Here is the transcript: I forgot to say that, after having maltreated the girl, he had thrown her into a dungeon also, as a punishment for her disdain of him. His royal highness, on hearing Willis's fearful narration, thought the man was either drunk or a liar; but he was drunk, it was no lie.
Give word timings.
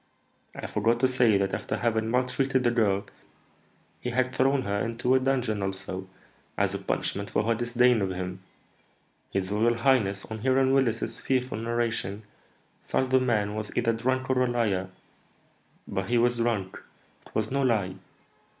I 0.55 0.65
forgot 0.65 0.99
to 1.01 1.07
say 1.07 1.37
that, 1.37 1.53
after 1.53 1.77
having 1.77 2.09
maltreated 2.09 2.63
the 2.63 2.71
girl, 2.71 3.05
he 3.99 4.09
had 4.09 4.33
thrown 4.33 4.63
her 4.63 4.79
into 4.81 5.13
a 5.13 5.19
dungeon 5.19 5.61
also, 5.61 6.07
as 6.57 6.73
a 6.73 6.79
punishment 6.79 7.29
for 7.29 7.43
her 7.43 7.53
disdain 7.53 8.01
of 8.01 8.09
him. 8.09 8.39
His 9.31 9.51
royal 9.51 9.75
highness, 9.77 10.25
on 10.25 10.39
hearing 10.39 10.73
Willis's 10.73 11.19
fearful 11.19 11.59
narration, 11.59 12.23
thought 12.83 13.11
the 13.11 13.19
man 13.19 13.53
was 13.53 13.71
either 13.77 13.93
drunk 13.93 14.27
or 14.31 14.41
a 14.43 14.47
liar; 14.47 14.89
but 15.87 16.09
he 16.09 16.17
was 16.17 16.37
drunk, 16.37 16.81
it 17.27 17.35
was 17.35 17.51
no 17.51 17.61
lie. 17.61 17.93